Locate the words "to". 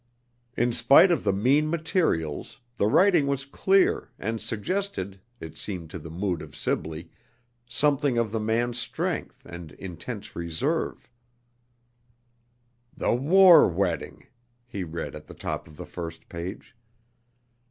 5.91-5.99